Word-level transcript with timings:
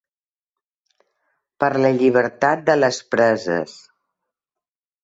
Per 1.65 1.69
la 1.85 1.93
llibertat 1.99 2.65
de 2.71 2.79
les 2.81 3.03
preses. 3.13 3.79